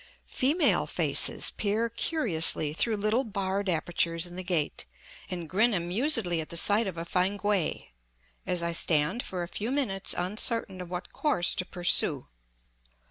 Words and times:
Female 0.25 0.87
faces 0.87 1.51
peer 1.51 1.87
curiously 1.87 2.73
through 2.73 2.97
little 2.97 3.23
barred 3.23 3.69
apertures 3.69 4.25
in 4.25 4.35
the 4.35 4.41
gate, 4.43 4.87
and 5.29 5.47
grin 5.47 5.75
amusedly 5.75 6.41
at 6.41 6.49
the 6.49 6.57
sight 6.57 6.87
of 6.87 6.97
a 6.97 7.05
Fankwae, 7.05 7.89
as 8.47 8.63
I 8.63 8.71
stand 8.71 9.21
for 9.21 9.43
a 9.43 9.47
few 9.47 9.69
minutes 9.69 10.15
uncertain 10.17 10.81
of 10.81 10.89
what 10.89 11.13
course 11.13 11.53
to 11.53 11.65
pursue. 11.65 12.29